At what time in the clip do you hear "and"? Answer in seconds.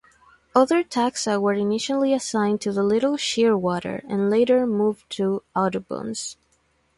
4.09-4.31